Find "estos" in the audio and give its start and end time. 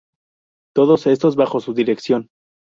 1.05-1.35